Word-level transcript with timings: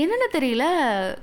என்னென்னு 0.00 0.26
தெரியல. 0.32 0.64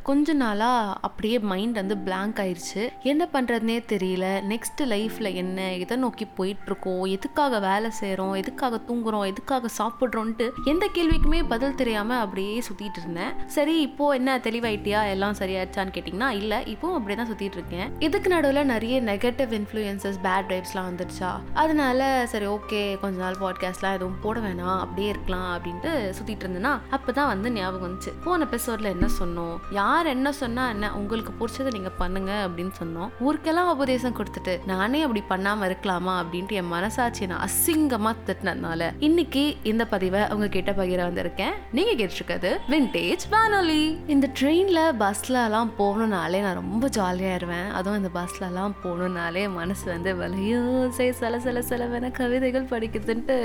கொஞ்ச 0.04 0.34
நாளாக 0.34 0.94
அப்படியே 1.02 1.40
மைண்ட் 1.40 1.76
வந்து 1.76 1.96
பிளாங்க் 1.98 2.40
ஆயிடுச்சு 2.44 2.84
என்ன 3.04 3.24
பண்ணுறதுனே 3.34 3.76
தெரியல. 3.92 4.26
நெக்ஸ்ட் 4.52 4.82
லைஃப்பில் 4.92 5.30
என்ன 5.34 5.74
எதை 5.74 5.96
நோக்கி 5.98 6.26
போயிட்டுருக்கோம் 6.38 7.04
எதுக்காக 7.08 7.60
வேலை 7.60 7.90
செய்கிறோம் 7.90 8.34
எதுக்காக 8.34 8.80
தூங்குறோம் 8.88 9.26
எதுக்காக 9.26 9.70
சாப்பிட்றோன்ட்டு 9.78 10.48
எந்த 10.66 10.88
கேள்விக்குமே 10.94 11.44
பதில் 11.48 11.76
தெரியாமல் 11.76 12.18
அப்படியே 12.18 12.64
சுற்றிட்டு 12.68 13.02
இருந்தேன். 13.02 13.34
சரி 13.48 13.76
இப்போது 13.82 14.18
என்ன 14.18 14.38
தெளிவாயிட்டியா? 14.38 15.02
எல்லாம் 15.10 15.38
சரியாயிடுச்சான்னு 15.40 15.94
கேட்டிங்கன்னா 15.98 16.30
இல்லை 16.30 16.60
இப்போவும் 16.74 16.98
அப்படியே 17.00 17.20
தான் 17.22 17.32
சுற்றிட்டு 17.32 17.60
இருக்கேன். 17.60 17.94
இதுக்கு 18.00 18.32
நடுவில் 18.36 18.72
நிறைய 18.74 19.02
நெகட்டிவ் 19.02 19.54
இன்ஃப்ளூயன்சஸ் 19.60 20.20
பேட் 20.24 20.50
வைப்ஸ்லாம் 20.54 20.90
வந்துருச்சா? 20.90 21.32
அதனால 21.54 22.10
சரி 22.30 22.46
ஓகே 22.46 23.00
கொஞ்ச 23.00 23.20
நாள் 23.20 23.42
பாட்காஸ்ட்லாம் 23.44 23.98
எதுவும் 24.00 24.20
போட 24.22 24.40
வேணாம் 24.40 24.80
அப்படியே 24.80 25.10
இருக்கலாம் 25.10 25.48
அப்படின்ட்டு 25.56 25.94
சுற்றிட்டு 26.18 26.46
இருந்தேன்னா 26.48 26.74
அப்போ 26.90 27.12
தான் 27.12 27.28
வந்து 27.28 27.52
ஞாபகம் 27.52 27.88
வந்துச்சு. 27.88 28.14
போன 28.24 28.52
எபிசோடில் 28.64 28.92
என்ன 28.96 29.08
சொன்னோம்? 29.20 29.56
யார் 29.78 30.08
என்ன 30.12 30.30
சொன்னா 30.40 30.64
என்ன? 30.74 30.90
உங்களுக்கு 31.00 31.32
பிடிச்சதை 31.40 31.70
நீங்கள் 31.76 31.96
பண்ணுங்க 32.02 32.32
அப்படின்னு 32.44 32.74
சொன்னோம். 32.82 33.10
ஊருக்கெல்லாம் 33.26 33.72
உபதேசம் 33.74 34.16
கொடுத்துட்டு 34.20 34.54
நானே 34.70 35.00
அப்படி 35.06 35.22
பண்ணாமல் 35.32 35.68
இருக்கலாமா? 35.70 36.14
அப்படின்ட்டு 36.22 36.58
என் 36.60 36.70
மனசாட்சியை 36.74 37.28
நான் 37.32 37.44
அசிங்கமாக 37.48 38.24
திட்டினதுனால 38.28 38.88
இன்னைக்கு 39.08 39.44
இந்த 39.72 39.86
பதிவை 39.94 40.22
உங்க 40.36 40.48
கிட்ட 40.56 40.74
பகிர 40.78 41.00
வந்திருக்கேன் 41.08 41.58
நீங்கள் 41.80 41.98
கேட்டிருக்கிறது 42.02 42.52
விண்டேஜ் 42.74 43.26
வானொலி 43.34 43.84
இந்த 44.16 44.30
ட்ரெயினில் 44.42 44.82
பஸ்லலாம் 45.04 45.74
போகணுன்னாலே 45.82 46.42
நான் 46.46 46.60
ரொம்ப 46.62 46.90
ஜாலியாயிருவேன் 47.00 47.68
அதுவும் 47.80 48.00
இந்த 48.02 48.14
பஸ்லலாம் 48.20 48.78
போகணுன்னாலே 48.86 49.44
மனசு 49.60 49.86
வந்து 49.94 50.14
வலையோ 50.24 50.64
சே 51.00 51.10
சில 51.22 51.42
சில 51.48 51.66
சிலவன 51.72 52.14
கவிதைகள் 52.22 52.72
படிக்குதுன்ட்டு 52.74 53.38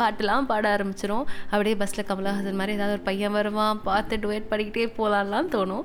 பாட்டெலாம் 0.00 0.50
பாட 0.52 0.64
ஆரம்பிச்சிரும். 0.76 1.28
அப்படியே 1.52 1.76
பஸ்ஸில் 1.84 2.08
கமலஹாசன் 2.12 2.60
மாதிரி 2.62 2.78
ஏதாவது 2.80 2.96
ஒரு 2.98 3.06
பையன் 3.10 3.36
வருவான் 3.38 3.84
பார்த்து 3.90 4.22
டுவேட் 4.24 4.50
படிக்கிட்டே 4.54 4.86
போகலான்லாம் 4.98 5.52
தோணும். 5.54 5.84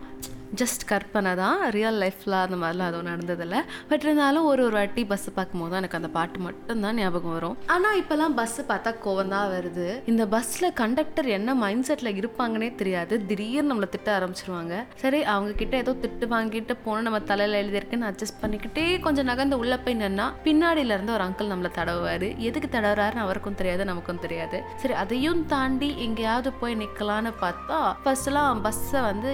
ஜஸ்ட் 0.59 0.83
கற்பனை 0.91 1.31
தான். 1.39 1.57
ரியல் 1.75 1.97
லைஃப்பில் 2.03 2.35
அந்த 2.43 2.57
மாதிரிலாம் 2.61 2.89
எதுவும் 2.91 3.09
நடந்ததில்லை. 3.11 3.59
பட் 3.89 4.03
இருந்தாலும் 4.05 4.45
ஒரு 4.51 4.61
ஒரு 4.67 4.75
வாட்டி 4.79 5.01
பஸ்ஸு 5.11 5.31
பார்க்கும்போது 5.35 5.71
தான் 5.71 5.81
எனக்கு 5.81 5.99
அந்த 5.99 6.09
பாட்டு 6.17 6.39
மட்டும்தான் 6.45 6.97
ஞாபகம் 7.01 7.35
வரும். 7.37 7.57
ஆனால் 7.75 7.97
இப்போல்லாம் 8.01 8.35
பஸ்ஸு 8.39 8.63
பார்த்தா 8.71 8.93
கோவம் 9.05 9.33
தான் 9.35 9.49
வருது. 9.55 9.87
இந்த 10.11 10.25
பஸ்ஸில் 10.33 10.69
கண்டக்டர் 10.81 11.29
என்ன 11.37 11.55
மைண்ட் 11.63 11.87
செட்டில் 11.89 12.11
இருப்பாங்கன்னே 12.21 12.69
தெரியாது. 12.81 13.13
திடீர்னு 13.29 13.69
நம்மளை 13.71 13.89
திட்ட 13.95 14.09
ஆரம்பிச்சிருவாங்க. 14.17 14.73
சரி 15.03 15.21
அவங்க 15.33 15.51
கிட்ட 15.61 15.77
ஏதோ 15.83 15.93
திட்டு 16.03 16.27
வாங்கிட்டு 16.35 16.75
போனால் 16.85 17.07
நம்ம 17.09 17.21
தலையில் 17.31 17.59
எழுதியிருக்குன்னு 17.61 18.09
அட்ஜஸ்ட் 18.11 18.41
பண்ணிக்கிட்டே 18.43 18.85
கொஞ்சம் 19.05 19.29
நகர்ந்து 19.31 19.61
உள்ளே 19.63 19.79
போய் 19.85 19.99
நின்னா 20.03 20.27
பின்னாடியில 20.47 20.95
இருந்து 20.97 21.15
ஒரு 21.17 21.25
அங்கிள் 21.27 21.51
நம்மளை 21.53 21.71
தடவுவார். 21.79 22.27
எதுக்கு 22.49 22.69
தடவுறாருன்னு 22.77 23.25
அவருக்கும் 23.25 23.59
தெரியாது 23.61 23.89
நமக்கும் 23.91 24.23
தெரியாது. 24.25 24.59
சரி 24.83 24.97
அதையும் 25.03 25.43
தாண்டி 25.55 25.91
எங்கேயாவது 26.07 26.51
போய் 26.61 26.79
நிற்கலான்னு 26.83 27.33
பார்த்தா 27.45 27.79
ஃபர்ஸ்ட்லாம் 28.05 28.63
பஸ்ஸை 28.67 29.01
வந்து 29.09 29.31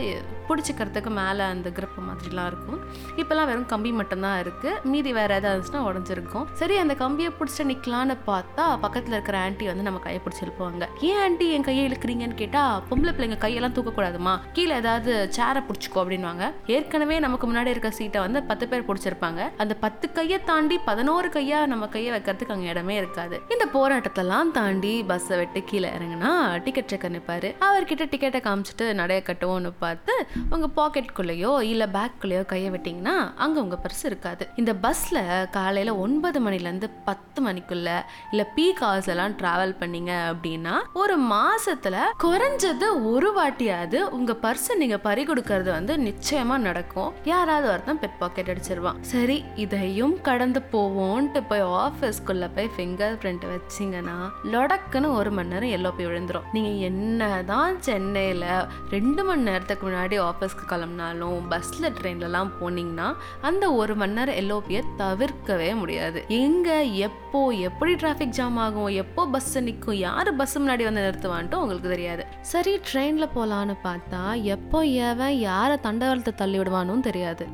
பிடிச்சிக்கிறதுக்கு 0.50 1.05
மேலே 1.20 1.44
அந்த 1.53 1.70
grip 1.78 1.95
மாதிரிலாம் 2.08 2.48
இருக்கும். 2.52 2.80
இப்போல்லாம் 3.22 3.48
வெறும் 3.52 3.67
கம்பி 3.73 3.92
மட்டும்தான் 4.00 4.38
இருக்குது 4.44 4.81
மீதி 4.92 5.12
வேறு 5.17 5.36
எதாவது 5.39 5.53
இருந்துச்சுன்னா 5.56 5.84
உடஞ்சிருக்கும். 5.89 6.45
சரி 6.62 6.78
அந்த 6.84 6.94
கம்பியை 7.03 7.31
பிடிச்சிட்டு 7.39 7.70
நிற்கலான்னு 7.72 8.16
பார்த்தா 8.30 8.66
பக்கத்தில் 8.86 9.16
இருக்கிற 9.17 9.38
ஆண்டி 9.45 9.67
வந்து 9.72 9.86
நம்ம 9.88 10.00
கையை 10.06 10.22
பிடிச்சி 10.25 10.44
இழுப்புவாங்க 10.45 10.88
ஏன் 11.09 11.22
ஆண்டி 11.25 11.47
என் 11.58 11.67
கையை 11.70 11.84
இழுக்கிறீங்கன்னு 11.89 12.39
கேட்டால் 12.42 12.81
பொம்பளை 12.89 13.14
பிள்ளைங்க 13.17 13.39
கையெல்லாம் 13.45 13.75
தூக்கக்கூடாதுமா 13.78 14.36
கீழே 14.58 14.75
ஏதாவது 14.81 15.14
சேரை 15.38 15.64
பிடிச்சிக்கோ 15.70 16.02
அப்படின்வாங்க 16.03 16.44
ஏற்கனவே 16.75 17.17
நமக்கு 17.25 17.47
முன்னாடி 17.52 17.73
இருக்க 17.75 17.92
சீட்டை 18.00 18.22
வந்து 18.25 18.42
பத்து 18.52 18.67
பேர் 18.72 18.88
பிடிச்சிருப்பாங்க. 18.90 19.42
அந்த 19.64 19.73
பத்து 19.86 20.06
கையை 20.17 20.40
தாண்டி 20.52 20.78
பதினோரு 20.90 21.30
கையா 21.36 21.62
நம்ம 21.73 21.88
கையை 21.95 22.12
வைக்கிறதுக்கு 22.16 22.56
அங்கே 22.56 22.69
இடமே 22.73 22.95
இருக்காது. 23.02 23.36
இந்த 23.56 23.66
போராட்டத்தெல்லாம் 23.78 24.52
தாண்டி 24.59 24.94
பஸ்ஸை 25.12 25.38
விட்டு 25.42 25.62
கீழே 25.72 25.90
இறங்குனா 25.97 26.31
டிக்கெட் 26.66 26.92
செக்கர் 26.92 27.14
நிற்பாரு 27.16 27.50
அவர்கிட்ட 27.67 28.06
டிக்கெட்டை 28.14 28.40
காமிச்சிட்டு 28.47 28.86
நடைய 29.00 29.19
கட்டுவோம்னு 29.30 29.72
பார்த்து 29.84 30.14
உங்கள் 30.53 30.72
பாக்கெட் 30.80 30.94
பாக்கெட்குள்ளேயோ 30.95 31.49
இல்லை 31.69 31.85
பேக்குள்ளேயோ 31.95 32.41
கையை 32.51 32.67
விட்டீங்கன்னா 32.73 33.13
அங்கே 33.43 33.57
உங்கள் 33.63 33.79
பர்ஸ் 33.83 34.03
இருக்காது. 34.09 34.43
இந்த 34.61 34.71
பஸ்ஸில் 34.83 35.21
காலையில் 35.55 35.91
ஒன்பது 36.03 36.39
மணிலேருந்து 36.45 36.88
பத்து 37.07 37.39
மணிக்குள்ளே 37.45 37.95
இல்லை 38.31 38.45
பீக் 38.57 38.81
ஹவர்ஸ் 38.83 39.09
எல்லாம் 39.13 39.34
ட்ராவல் 39.39 39.73
பண்ணீங்க 39.81 40.11
அப்படின்னா 40.31 40.75
ஒரு 41.01 41.16
மாதத்தில் 41.31 41.97
குறைஞ்சது 42.23 42.88
ஒரு 43.13 43.29
வாட்டியாவது 43.38 44.00
உங்கள் 44.17 44.39
பர்ஸை 44.45 44.75
நீங்கள் 44.81 45.03
பறி 45.07 45.25
கொடுக்கறது 45.29 45.69
வந்து 45.78 45.94
நிச்சயமாக 46.07 46.66
நடக்கும். 46.67 47.11
யாராவது 47.31 47.67
ஒருத்தன் 47.73 48.01
பெட் 48.03 48.17
பாக்கெட் 48.22 48.51
அடிச்சிருவான். 48.53 49.01
சரி 49.11 49.38
இதையும் 49.66 50.16
கடந்து 50.29 50.61
போவோன்ட்டு 50.75 51.44
போய் 51.51 51.66
ஆஃபீஸ்க்குள்ளே 51.84 52.50
போய் 52.55 52.72
ஃபிங்கர் 52.78 53.19
பிரிண்ட் 53.23 53.45
வச்சிங்கன்னா 53.53 54.17
லொடக்குன்னு 54.55 55.11
ஒரு 55.19 55.31
மணி 55.39 55.53
நேரம் 55.55 55.75
எல்லோ 55.79 55.91
போய் 56.00 56.09
விழுந்துரும். 56.11 56.50
என்ன 56.91 57.29
தான் 57.51 57.75
சென்னையில் 57.89 58.47
ரெண்டு 58.95 59.22
மணி 59.28 59.47
நேரத்துக்கு 59.50 59.84
முன்னாடி 59.88 60.16
ஆஃபீஸ்க்கு 60.29 60.66
கிளம்புனாலும் 60.85 61.46
பஸ்ல 61.51 61.90
ட்ரெயின்லலாம் 61.97 62.51
போனீங்கன்னா 62.59 63.07
அந்த 63.47 63.66
ஒரு 63.81 63.94
மணி 64.01 64.16
நேரம் 64.18 64.40
எல்ஓபியை 64.41 64.81
தவிர்க்கவே 65.01 65.69
முடியாது. 65.81 66.19
எங்க 66.44 66.69
எப்போ 67.07 67.41
எப்படி 67.68 67.94
டிராஃபிக் 68.01 68.38
ஜாம் 68.38 68.57
ஆகும் 68.66 68.91
எப்போ 69.03 69.23
பஸ் 69.35 69.51
நிற்கும் 69.68 70.00
யார் 70.07 70.31
பஸ் 70.41 70.56
முன்னாடி 70.59 70.84
வந்து 70.90 71.06
நிறுத்துவான்ட்டும் 71.07 71.63
உங்களுக்கு 71.66 71.94
தெரியாது. 71.96 72.25
சரி 72.53 72.73
ட்ரெயினில் 72.90 73.34
போகலான்னு 73.35 73.75
பார்த்தா 73.88 74.23
எப்போ 74.56 74.81
ஏவன் 75.09 75.38
யாரை 75.50 75.78
தண்டவாளத்தை 75.88 76.34
தள்ளி 76.41 76.59
விடுவானும் 76.59 77.06
தெரியாது. 77.09 77.47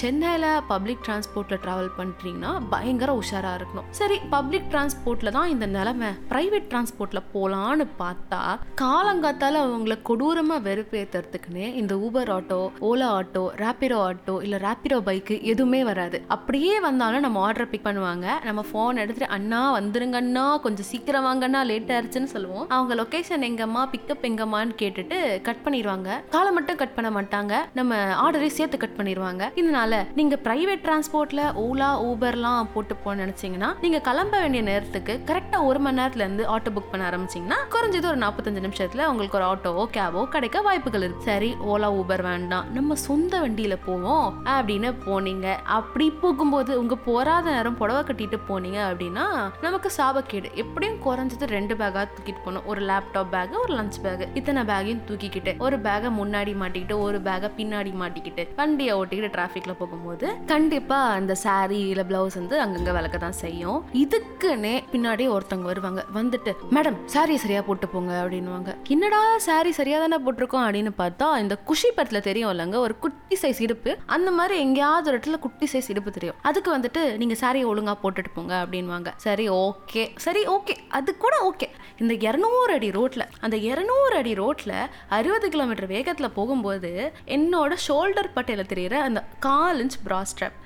சென்னையில் 0.00 0.46
பப்ளிக் 0.70 1.02
டிரான்ஸ்போர்ட்டில் 1.06 1.60
ட்ராவல் 1.64 1.90
பண்ணுறீங்கன்னா 1.96 2.52
பயங்கர 2.72 3.10
உஷாராக 3.20 3.58
இருக்கணும். 3.58 3.88
சரி 3.98 4.16
பப்ளிக் 4.34 4.68
டிரான்ஸ்போர்ட்டில் 4.72 5.34
தான் 5.36 5.50
இந்த 5.54 5.66
நிலமை. 5.74 6.10
ப்ரைவேட் 6.30 6.68
டிரான்ஸ்போர்ட்டில் 6.70 7.22
போகலான்னு 7.34 7.84
பார்த்தா 8.02 8.40
காலங்காத்தால் 8.82 9.58
அவங்கள 9.62 9.96
கொடூரமாக 10.08 10.64
வெறுப்பேற்றுறதுக்குன்னே 10.68 11.66
இந்த 11.80 11.94
Uber 12.06 12.32
auto 12.36 12.60
Ola 12.90 13.08
auto 13.18 13.44
Rapido 13.62 13.98
auto 14.08 14.36
இல்லை 14.46 14.60
ரேப்பிடோ 14.66 14.98
பைக்கு 15.08 15.36
எதுவுமே 15.52 15.80
வராது. 15.90 16.20
அப்படியே 16.36 16.74
வந்தாலும் 16.86 17.24
நம்ம 17.26 17.42
ஆர்டர் 17.48 17.70
பிக் 17.74 17.86
பண்ணுவாங்க. 17.88 18.26
நம்ம 18.48 18.64
ஃபோன் 18.70 19.02
எடுத்துகிட்டு 19.04 19.34
அண்ணா 19.38 19.60
வந்துருங்க 19.78 20.18
அண்ணா 20.22 20.46
கொஞ்சம் 20.66 20.88
சீக்கிரம் 20.92 21.26
வாங்கண்ணா 21.28 21.62
லேட் 21.72 21.92
ஆயிடுச்சுன்னு 21.96 22.32
சொல்லுவோம். 22.34 22.66
அவங்க 22.76 22.92
லொக்கேஷன் 23.02 23.46
எங்கம்மா 23.50 23.84
பிக்கப் 23.94 24.26
எங்கம்மான்னு 24.30 24.74
கேட்டுட்டு 24.82 25.18
கட் 25.50 25.62
பண்ணிடுவாங்க 25.66 26.20
காலை 26.36 26.52
மட்டும் 26.58 26.80
கட் 26.82 26.96
பண்ண 26.96 27.12
மாட்டாங்க. 27.18 27.54
நம்ம 27.80 28.02
ஆர்டரையும் 28.24 28.58
சேர்த்து 28.58 28.82
கட் 28.86 28.98
பண்ணிடுவாங்க 28.98 29.50
அதனால 29.82 30.06
நீங்க 30.14 30.34
பிரைவேட் 30.44 30.82
டிரான்ஸ்போர்ட்ல 30.86 31.42
ஓலா 31.62 31.88
ஊபர்லாம் 32.08 32.66
போட்டு 32.74 32.94
போக 32.96 33.14
நினைச்சீங்கன்னா 33.22 33.68
நீங்க 33.84 33.98
கிளம்ப 34.08 34.34
வேண்டிய 34.42 34.62
நேரத்துக்கு 34.68 35.14
கரெக்டா 35.30 35.58
ஒரு 35.68 35.78
மணி 35.84 35.98
நேரத்துல 36.00 36.24
இருந்து 36.24 36.44
ஆட்டோ 36.54 36.70
புக் 36.76 36.90
பண்ண 36.90 37.04
ஆரம்பிச்சீங்கன்னா 37.08 37.58
குறைஞ்சது 37.74 38.06
ஒரு 38.10 38.18
நாற்பத்தஞ்சு 38.24 38.62
நிமிஷத்துல 38.66 39.06
உங்களுக்கு 39.12 39.38
ஒரு 39.38 39.46
ஆட்டோவோ 39.52 39.84
கேபோ 39.96 40.20
கிடைக்க 40.34 40.60
வாய்ப்புகள் 40.66 41.04
இருக்கு. 41.06 41.26
சரி 41.30 41.50
ஓலா 41.72 41.88
ஊபர் 42.00 42.22
வேண்டாம். 42.28 42.68
நம்ம 42.76 42.98
சொந்த 43.06 43.40
வண்டியில 43.44 43.76
போவோம் 43.86 44.28
அப்படின்னு 44.54 44.92
போனீங்க. 45.06 45.56
அப்படி 45.78 46.06
போகும்போது 46.22 46.78
உங்க 46.82 46.98
போராத 47.08 47.44
நேரம் 47.56 47.78
புடவை 47.80 48.02
கட்டிட்டு 48.02 48.40
போனீங்க 48.50 48.80
அப்படின்னா 48.90 49.26
நமக்கு 49.66 49.90
சாபக்கேடு. 49.98 50.50
எப்படியும் 50.64 51.00
குறைஞ்சது 51.08 51.50
ரெண்டு 51.56 51.76
பேக்கா 51.82 52.04
தூக்கிட்டு 52.14 52.42
போகணும். 52.44 52.66
ஒரு 52.72 52.82
லேப்டாப் 52.92 53.32
பேக் 53.34 53.58
ஒரு 53.64 53.74
லஞ்ச் 53.80 54.00
பேக் 54.06 54.24
இத்தனை 54.40 54.64
பேக்கையும் 54.70 55.04
தூக்கிக்கிட்டு 55.10 55.54
ஒரு 55.66 55.78
பேகை 55.88 56.12
முன்னாடி 56.20 56.54
மாட்டிக்கிட்டு 56.62 57.00
ஒரு 57.08 57.20
பேக்கை 57.28 57.50
பின்னாடி 57.60 57.92
மாட்டிக்கிட்டு 58.04 58.46
வண்டியை 58.62 58.94
ஓட்டிக்கிட்டு 59.00 59.36
டிராஃபிக்ல 59.38 59.71
போகும்போது 59.78 60.26
கண்டிப்பா 60.46 60.98
அந்த 61.18 61.36
saree 61.44 61.84
இல்ல 61.92 62.02
பிளவுஸ் 62.02 62.34
வந்து 62.34 62.56
அங்கங்க 62.62 62.92
விளக்க 62.92 63.18
தான் 63.18 63.38
செய்யும். 63.42 63.84
இதுக்குன்னே 63.92 64.74
பின்னாடி 64.92 65.24
ஒருத்தவங்க 65.36 65.68
வருவாங்க. 65.72 66.04
வந்துட்டு 66.14 66.52
மேடம் 66.70 66.98
சாரியை 67.14 67.40
சரியா 67.44 67.62
போட்டு 67.62 67.88
போங்க 67.88 68.12
அப்படின்னுவாங்க. 68.24 68.76
என்னடா 68.88 69.36
saree 69.46 69.70
சரியா 69.70 69.98
தானே 69.98 70.18
போட்டிருக்கோம்? 70.24 70.66
அப்படின்னு 70.66 70.92
பார்த்தா 70.98 71.38
இந்த 71.38 71.56
குஷி 71.56 71.90
படத்துல 71.96 72.20
தெரியும் 72.20 72.50
இல்லைங்க 72.50 72.76
ஒரு 72.76 72.98
குட்டி 72.98 73.38
சைஸ் 73.42 73.62
இடுப்பு. 73.62 73.98
அந்த 74.06 74.30
மாதிரி 74.30 74.60
எங்கேயாவது 74.60 75.10
ஒரு 75.10 75.18
இடத்துல 75.18 75.38
குட்டி 75.38 75.68
சைஸ் 75.72 75.90
இடுப்பு 75.90 76.10
தெரியும். 76.10 76.36
அதுக்கு 76.42 76.78
வந்துட்டு 76.78 77.16
நீங்க 77.16 77.34
சாரியை 77.40 77.66
ஒழுங்கா 77.72 77.94
போட்டுட்டு 78.02 78.32
போங்க 78.34 78.66
அப்படின்வாங்க 78.66 79.08
சரி 79.16 79.48
ஓகே 79.48 80.04
சரி 80.16 80.44
ஓகே 80.46 80.76
அது 80.88 81.16
கூட 81.16 81.34
ஓகே 81.50 81.68
இந்த 81.98 82.14
இரநூறு 82.28 82.70
அடி 82.74 82.90
ரோட்ல 82.90 83.22
அந்த 83.40 83.56
இரநூறு 83.56 84.14
அடி 84.16 84.32
ரோட்ல 84.32 84.72
அறுபது 85.08 85.48
கிலோமீட்டர் 85.48 85.88
வேகத்துல 85.88 86.28
போகும்போது 86.34 86.90
என்னோட 87.26 87.76
ஷோல்டர் 87.88 88.30
பட்டையில 88.36 88.62
தெரியிற 88.72 88.94
அந்த 89.08 89.20
கா 89.38 89.61
கால் 89.62 89.82
இன்ச் 89.84 90.00
ப்ரா 90.08 90.22
ஸ்ட்ராப் 90.32 90.58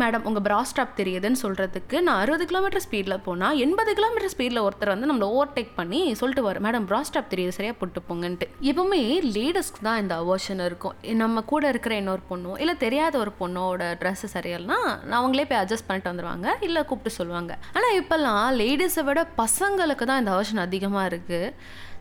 மேடம் 0.00 0.26
உங்கள் 0.28 0.42
ப்ரா 0.46 0.58
ஸ்டாப் 0.70 0.92
தெரியுதுன்னு 0.98 1.38
சொல்கிறதுக்கு 1.42 1.96
நான் 2.06 2.18
அறுபது 2.22 2.44
கிலோமீட்டர் 2.50 2.82
ஸ்பீடில் 2.84 3.14
போனால் 3.24 3.56
எண்பது 3.64 3.92
கிலோமீட்டர் 3.98 4.32
ஸ்பீடில் 4.34 4.60
ஒருத்தர் 4.66 4.92
வந்து 4.92 5.08
நம்மளை 5.10 5.28
ஓவர்டேக் 5.36 5.72
பண்ணி 5.78 6.00
சொல்லிட்டு 6.20 6.44
வர 6.46 6.60
மேடம் 6.66 6.86
ப்ரா 6.90 7.00
ஸ்டாப் 7.08 7.32
தெரியுது 7.32 7.54
சரியாக 7.56 7.76
போட்டு 7.80 8.02
போங்கன்ட்டு. 8.10 8.46
எப்பவுமே 8.70 9.00
லேடிஸ்க்கு 9.36 9.82
தான் 9.88 10.00
இந்த 10.02 10.14
அவர்ஷன் 10.22 10.62
இருக்கும். 10.68 10.94
நம்ம 11.22 11.42
கூட 11.52 11.66
இருக்கிற 11.74 11.96
இன்னொரு 12.02 12.24
பொண்ணோ 12.30 12.54
இல்லை 12.62 12.76
தெரியாத 12.84 13.18
ஒரு 13.24 13.34
பொண்ணோட 13.42 13.90
ட்ரெஸ்ஸு 14.02 14.30
சரியில்லைனா 14.36 14.78
அவங்களே 15.20 15.48
போய் 15.50 15.60
அட்ஜஸ்ட் 15.62 15.88
பண்ணிட்டு 15.90 16.12
வந்துடுவாங்க 16.12 16.48
இல்லை 16.68 16.82
கூப்பிட்டு 16.92 17.18
சொல்லுவாங்க. 17.20 17.52
ஆனால் 17.76 17.98
இப்போல்லாம் 18.00 18.48
லேடிஸை 18.62 19.04
விட 19.10 19.22
பசங்களுக்கு 19.42 20.06
தான் 20.12 20.22
இந்த 20.24 20.34
அவர்ஷன் 20.36 20.66
அதிகமாக 20.68 21.10
இருக்குது 21.12 21.52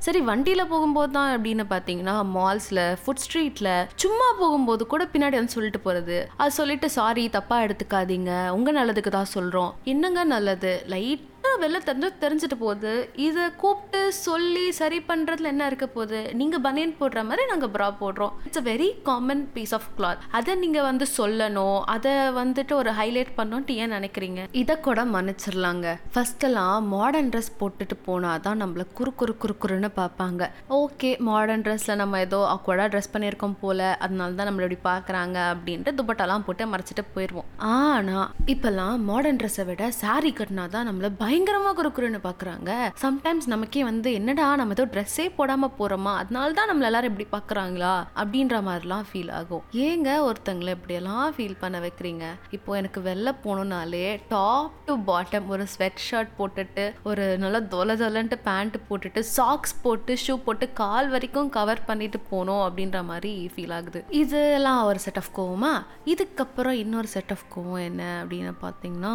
சரி 0.06 0.20
வண்டியில் 0.22 0.70
போகும்போது 0.72 1.12
தான் 1.12 1.32
அப்படின்னு 1.36 1.64
பார்த்தீங்கன்னா 1.72 2.14
மால்ஸில் 2.36 2.84
ஃபுட் 3.02 3.22
ஸ்ட்ரீட்டில் 3.24 3.72
சும்மா 4.04 4.28
போகும்போது 4.42 4.84
கூட 4.88 5.04
பின்னாடி 5.14 5.36
வந்து 5.40 5.56
சொல்லிட்டு 5.56 5.80
போகிறது 5.80 6.18
அது 6.42 6.52
சொல்லிட்டு 6.60 6.90
சாரி 6.90 7.24
தப்பாக 7.34 7.66
எடுத்துக்காதீங்க. 7.66 8.32
உங்கள் 8.50 8.78
நல்லதுக்கு 8.80 9.12
தான் 9.18 9.34
சொல்கிறோம் 9.36 9.72
என்னங்க 9.84 10.24
நல்லது? 10.36 10.72
லைட் 10.94 11.26
அதான் 11.50 11.64
வெளில 11.64 11.80
தெரிஞ்சு 11.88 12.10
தெரிஞ்சுட்டு 12.24 12.58
போகுது. 12.64 12.92
இதை 13.28 13.44
கூப்பிட்டு 13.62 14.00
சொல்லி 14.26 14.66
சரி 14.80 14.98
பண்ணுறதுல 15.08 15.50
என்ன 15.52 15.64
இருக்க 15.70 15.86
போகுது? 15.96 16.20
நீங்கள் 16.40 16.62
பனியன் 16.66 16.94
போடுற 17.00 17.20
மாதிரி 17.30 17.44
நாங்கள் 17.52 17.72
ப்ரா 17.76 17.88
போடுறோம். 18.02 18.34
It's 18.48 18.60
a 18.62 18.64
very 18.70 18.90
common 19.08 19.42
piece 19.56 19.74
of 19.78 19.88
cloth 19.98 20.22
அதை 20.40 20.54
நீங்கள் 20.64 20.86
வந்து 20.90 21.06
சொல்லணும். 21.16 21.80
அதை 21.94 22.14
வந்துட்டு 22.40 22.76
ஒரு 22.82 22.92
ஹைலைட் 23.00 23.32
பண்ணணும்ட்டு 23.40 23.78
ஏன் 23.84 23.94
நினைக்கிறீங்க? 23.98 24.44
இதை 24.62 24.76
கூட 24.88 25.06
மன்னிச்சிடலாங்க. 25.16 25.96
ஃபஸ்ட்டெல்லாம் 26.16 26.88
மாடர்ன் 26.96 27.32
ட்ரெஸ் 27.36 27.52
போட்டுட்டு 27.62 27.98
போனால் 28.10 28.44
தான் 28.48 28.62
நம்மள 28.64 28.86
குறு 29.00 29.14
குறு 29.22 29.36
குறு 29.44 29.56
குறுன்னு 29.66 29.92
பார்ப்பாங்க. 30.02 30.52
ஓகே 30.82 31.12
மாடர்ன் 31.30 31.66
ட்ரெஸ்ஸில் 31.68 32.00
நம்ம 32.04 32.22
ஏதோ 32.28 32.42
அக்வர்டாக 32.56 32.90
ட்ரெஸ் 32.96 33.14
பண்ணியிருக்கோம் 33.16 33.60
போல். 33.64 33.86
அதனால 34.06 34.38
தான் 34.42 34.50
நம்மளை 34.52 34.68
இப்படி 34.70 34.82
பார்க்குறாங்க 34.92 35.40
அப்படின்ட்டு 35.56 35.98
துப்பட்டாலாம் 36.02 36.48
போட்டு 36.50 36.72
மறைச்சிட்டு 36.76 37.06
போயிடுவோம். 37.18 37.49
ஆனால் 37.76 38.28
இப்போல்லாம் 38.54 38.98
மாடர்ன் 39.10 39.40
ட்ரெஸ்ஸை 39.40 39.64
விட 39.70 39.86
சாரீ 40.02 40.32
கட்டினா 40.38 40.66
தான் 40.76 40.88
நம்மள 40.90 41.08
பயங்கரமாக 41.22 41.74
குறுக்குறுன்னு 41.80 42.20
பார்க்குறாங்க 42.26 42.70
சம்டைம்ஸ் 43.04 43.48
நமக்கே 43.54 43.84
வந்து 43.90 44.10
என்னடா 44.20 44.48
நம்ம 44.62 44.76
ஏதோ 44.78 44.86
ட்ரெஸ்ஸே 44.94 45.26
போடாமல் 45.38 45.74
போகிறோமா 45.80 46.14
அதனால 46.22 46.54
தான் 46.60 46.70
நம்மள 46.72 46.90
எல்லாரும் 46.90 47.12
இப்படி 47.12 47.28
பார்க்குறாங்களா 47.36 47.94
அப்படின்ற 48.22 48.62
மாதிரிலாம் 48.68 49.06
ஃபீல் 49.10 49.32
ஆகும். 49.40 49.64
ஏங்க 49.88 50.10
ஒருத்தங்களை 50.28 50.74
இப்படியெல்லாம் 50.78 51.34
ஃபீல் 51.36 51.60
பண்ண 51.64 51.80
வைக்கிறீங்க? 51.86 52.26
இப்போ 52.58 52.78
எனக்கு 52.80 53.02
வெளில 53.10 53.34
போகணுன்னாலே 53.46 54.06
டாப் 54.34 54.78
டு 54.88 54.96
பாட்டம் 55.10 55.48
ஒரு 55.56 55.66
ஸ்வெட் 55.74 56.04
ஷர்ட் 56.08 56.34
போட்டுட்டு 56.40 56.86
ஒரு 57.04 57.26
நல்லா 57.44 57.60
தொலை 57.76 57.96
தொலைன்ட்டு 58.04 58.40
பேண்ட் 58.50 58.78
போட்டுட்டு 58.90 59.24
சாக்ஸ் 59.36 59.76
போட்டு 59.82 60.18
ஷூ 60.26 60.36
போட்டு 60.48 60.68
கால் 60.82 61.10
வரைக்கும் 61.10 61.50
கவர் 61.60 61.86
பண்ணிட்டு 61.86 62.20
போகணும் 62.32 62.64
அப்படின்ற 62.68 63.04
மாதிரி 63.12 63.34
ஃபீல் 63.56 63.76
ஆகுது. 63.80 64.02
இதெல்லாம் 64.24 64.84
ஒரு 64.84 65.00
செட் 65.00 65.22
ஆஃப் 65.24 65.32
கோவமா? 65.40 65.74
இதுக்கப்புறம் 66.14 66.78
இன்னொரு 66.84 67.08
செட் 67.16 67.34
ஆஃப் 67.36 67.46
இருக்கும் 67.50 67.76
என்ன 67.88 68.04
அப்படின்னு 68.22 68.54
பார்த்தீங்கன்னா 68.64 69.14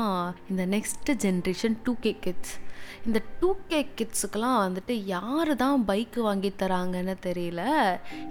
இந்த 0.51 0.63
next 0.75 1.11
generation 1.25 1.77
two 1.85 1.93
K 2.05 2.13
kids 2.25 2.55
இந்த 3.07 3.19
டூ 3.41 3.49
கே 3.71 3.79
கிட்ஸுக்கெலாம் 3.99 4.57
வந்துட்டு 4.65 4.95
யார் 5.13 5.51
தான் 5.63 5.85
பைக்கு 5.89 6.21
வாங்கி 6.27 6.51
தராங்கன்னு 6.63 7.15
தெரியல. 7.27 7.63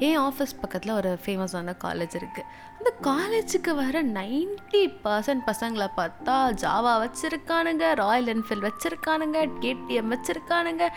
என் 0.07 0.19
ஆஃபீஸ் 0.27 0.53
பக்கத்தில் 0.61 0.97
ஒரு 0.99 1.11
ஃபேமஸான 1.23 1.75
காலேஜ் 1.85 2.15
இருக்குது 2.19 2.49
அந்த 2.77 2.91
காலேஜுக்கு 3.09 3.73
வர 3.81 4.03
நைன்டி 4.19 4.83
பர்சன்ட் 5.05 5.47
பசங்களை 5.49 5.87
பார்த்தா 5.99 6.37
ஜாவா 6.63 6.95
வச்சுருக்கானுங்க 7.05 7.93
ராயல் 8.03 8.31
என்ஃபீல்ட் 8.35 8.67
வச்சுருக்கானுங்க 8.69 9.41
கேடிஎம் 9.63 10.13
வச்சுருக்கானுங்க. 10.15 10.87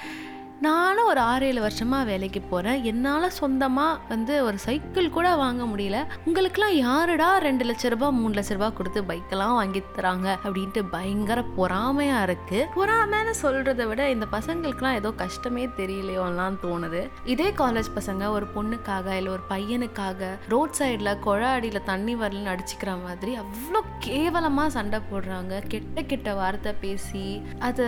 நானும் 0.65 1.07
ஒரு 1.07 1.21
ஆறு 1.21 1.47
ஏழு 1.47 1.61
வருஷமாக 1.61 2.05
வேலைக்கு 2.05 2.41
போகிறேன் 2.41 2.85
என்னால் 2.85 3.27
சொந்தமாக 3.31 3.99
வந்து 4.09 4.35
ஒரு 4.45 4.59
சைக்கிள் 4.59 5.09
கூட 5.11 5.35
வாங்க 5.37 5.63
முடியல. 5.65 5.99
உங்களுக்குலாம் 6.27 6.77
யாருடா 6.77 7.27
ரெண்டு 7.39 7.65
லட்ச 7.65 7.89
ரூபா 7.89 8.09
மூணு 8.19 8.35
லட்ச 8.35 8.55
ரூபா 8.57 8.69
கொடுத்து 8.69 9.01
பைக்கெல்லாம் 9.03 9.55
வாங்கி 9.55 9.83
தராங்க 9.97 10.29
அப்படின்ட்டு 10.45 10.83
பயங்கர 10.95 11.43
பொறாமையாக 11.59 12.27
இருக்குது 12.27 12.63
பொறாமைன்னு 12.77 13.35
சொல்கிறத 13.43 13.87
விட 13.87 14.09
இந்த 14.11 14.29
பசங்களுக்குலாம் 14.37 14.97
ஏதோ 15.01 15.11
கஷ்டமே 15.23 15.67
தெரியலையோலாம் 15.81 16.57
தோணுது. 16.65 17.03
இதே 17.35 17.49
காலேஜ் 17.61 17.91
பசங்க 17.99 18.31
ஒரு 18.37 18.49
பொண்ணுக்காக 18.57 19.17
இல்லை 19.17 19.33
ஒரு 19.33 19.45
பையனுக்காக 19.51 20.31
ரோட் 20.55 20.79
சைடில் 20.79 21.13
குழா 21.27 21.53
அடியில் 21.59 21.87
தண்ணி 21.93 22.15
வரலன்னு 22.15 22.55
அடிச்சுக்கிற 22.55 22.95
மாதிரி 23.05 23.35
அவ்வளோ 23.45 23.83
கேவலமாக 23.99 24.71
சண்டை 24.71 25.01
போடுறாங்க. 25.13 25.63
கெட்ட 25.69 26.03
கெட்ட 26.03 26.35
வார்த்தை 26.35 26.75
பேசி 26.81 27.27
அதை 27.59 27.87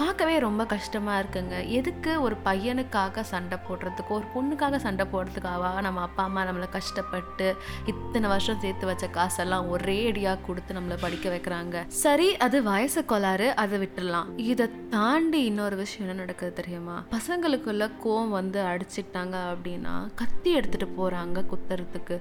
பார்க்கவே 0.00 0.34
ரொம்ப 0.44 0.62
கஷ்டமாக 0.72 1.20
இருக்குங்க. 1.22 1.56
எதுக்கு 1.78 2.12
ஒரு 2.26 2.36
பையனுக்காக 2.46 3.22
சண்டை 3.30 3.56
போடுறதுக்கோ 3.66 4.12
ஒரு 4.18 4.26
பொண்ணுக்காக 4.34 4.78
சண்டை 4.84 5.04
போடுறதுக்காவா 5.12 5.70
நம்ம 5.86 6.02
அப்பா 6.06 6.22
அம்மா 6.28 6.42
நம்மளை 6.48 6.68
கஷ்டப்பட்டு 6.76 7.46
இத்தனை 7.92 8.26
வருஷம் 8.32 8.60
சேர்த்து 8.64 8.88
வச்ச 8.90 9.06
காசெல்லாம் 9.16 9.68
ஒரே 9.74 9.96
அடியாக 10.10 10.42
கொடுத்து 10.46 10.76
நம்மளை 10.78 10.96
படிக்க 11.04 11.26
வைக்கிறாங்க. 11.34 11.84
சரி 12.04 12.28
அது 12.46 12.58
வயசு 12.70 13.02
கோளாறு 13.12 13.48
அதை 13.64 13.78
விட்டுடலாம். 13.82 14.30
இதை 14.52 14.68
தாண்டி 14.96 15.42
இன்னொரு 15.50 15.78
விஷயம் 15.82 16.04
என்ன 16.06 16.20
நடக்குது 16.22 16.54
தெரியுமா? 16.60 16.96
பசங்களுக்குள்ள 17.16 17.90
கோவம் 18.04 18.36
வந்து 18.40 18.60
அடிச்சிட்டாங்க 18.72 19.36
அப்படின்னா 19.52 19.96
கத்தி 20.22 20.52
எடுத்துட்டு 20.60 20.88
போகிறாங்க 21.00 21.44
குத்துறதுக்கு. 21.52 22.18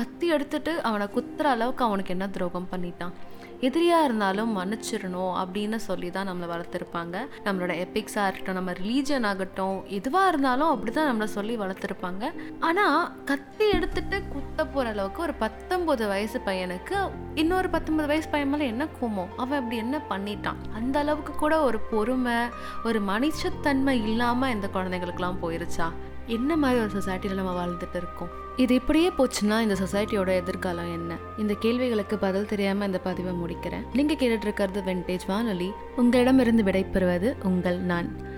கத்தி 0.00 0.26
எடுத்துட்டு 0.36 0.72
அவனை 0.88 1.06
குத்துற 1.16 1.48
அளவுக்கு 1.56 1.82
அவனுக்கு 1.84 2.14
என்ன 2.14 2.26
துரோகம் 2.36 2.70
பண்ணிட்டான்? 2.72 3.14
எதிரியாக 3.60 4.04
இருந்தாலும் 4.04 4.50
மன்னிச்சிடணும் 4.58 5.34
அப்படின்னு 5.42 5.76
சொல்லி 5.76 6.10
தான் 6.10 6.28
நம்மளை 6.28 6.48
வளர்த்துருப்பாங்க. 6.52 7.16
நம்மளோட 7.44 7.72
எபிக்ஸாக 7.84 8.26
இருக்கட்டும் 8.28 8.58
நம்ம 8.60 8.72
ரிலீஜன் 8.72 9.26
ஆகட்டும் 9.30 9.84
எதுவாக 9.98 10.28
இருந்தாலும் 10.28 10.68
அப்படி 10.68 10.92
தான் 10.92 11.08
நம்மளை 11.10 11.24
சொல்லி 11.24 11.56
வளர்த்துருப்பாங்க. 11.56 12.24
ஆனால் 12.60 13.24
கத்தி 13.24 13.70
எடுத்துட்டு 13.70 14.22
குத்த 14.34 14.66
போகிற 14.66 14.90
அளவுக்கு 14.90 15.22
ஒரு 15.22 15.34
பத்தொம்பது 15.44 16.06
வயசு 16.08 16.40
பையனுக்கு 16.46 16.98
இன்னொரு 17.34 17.70
பத்தொன்பது 17.70 18.08
வயசு 18.08 18.28
பையன் 18.28 18.48
மேலே 18.48 18.66
என்ன 18.66 18.86
கோமம்? 19.00 19.32
அவன் 19.36 19.58
அப்படி 19.58 19.76
என்ன 19.76 20.00
பண்ணிட்டான்? 20.10 20.60
அந்த 20.74 20.98
அளவுக்கு 20.98 21.34
கூட 21.34 21.62
ஒரு 21.62 21.78
பொறுமை 21.78 22.38
ஒரு 22.84 23.00
மனுஷத்தன்மை 23.00 23.96
இல்லாமல் 24.10 24.50
இந்த 24.50 24.68
குழந்தைங்களுக்குலாம் 24.74 25.42
போயிருச்சா? 25.42 25.88
என்ன 26.26 26.56
மாதிரி 26.56 26.80
ஒரு 26.80 26.90
சொசைட்டியில் 26.90 27.34
நம்ம 27.34 27.66
வாழ்ந்துட்டு 27.66 27.96
இருக்கோம்? 27.96 28.28
இது 28.56 28.74
இப்படியே 28.74 29.12
போச்சுன்னா 29.18 29.60
இந்த 29.60 29.76
சொசைட்டியோட 29.84 30.28
எதிர்காலம் 30.28 30.92
என்ன? 30.92 31.16
இந்த 31.38 31.54
கேள்விகளுக்கு 31.54 32.18
பதில் 32.18 32.46
தெரியாமல் 32.46 32.86
இந்த 32.86 32.98
பதிவை 32.98 33.32
முடிக்கிறேன். 33.32 33.84
நீங்கள் 33.92 34.16
கேட்டுட்டு 34.16 34.40
இருக்கிறது 34.40 34.80
வெண்டேஜ் 34.80 35.20
வானொலி. 35.26 35.72
உங்களிடமிருந்து 35.96 36.62
விடைபெறுவது 36.62 37.44
உங்கள் 37.44 37.78
நான். 37.78 38.34